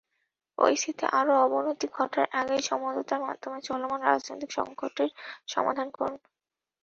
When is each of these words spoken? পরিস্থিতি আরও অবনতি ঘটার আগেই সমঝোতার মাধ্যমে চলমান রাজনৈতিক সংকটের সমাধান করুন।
পরিস্থিতি 0.57 1.05
আরও 1.19 1.33
অবনতি 1.43 1.87
ঘটার 1.93 2.27
আগেই 2.39 2.61
সমঝোতার 2.61 3.21
মাধ্যমে 3.21 3.57
চলমান 3.61 3.99
রাজনৈতিক 4.03 4.51
সংকটের 4.57 5.09
সমাধান 5.47 5.87
করুন। 5.89 6.19